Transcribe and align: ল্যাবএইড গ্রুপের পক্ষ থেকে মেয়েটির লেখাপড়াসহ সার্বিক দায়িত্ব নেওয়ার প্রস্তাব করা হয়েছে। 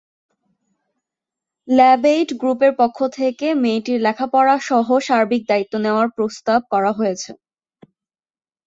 ল্যাবএইড 1.67 2.29
গ্রুপের 2.41 2.71
পক্ষ 2.79 2.97
থেকে 3.17 3.47
মেয়েটির 3.63 3.99
লেখাপড়াসহ 4.01 4.87
সার্বিক 5.07 5.41
দায়িত্ব 5.47 5.73
নেওয়ার 5.85 6.07
প্রস্তাব 6.17 6.59
করা 6.73 6.91
হয়েছে। 6.99 7.31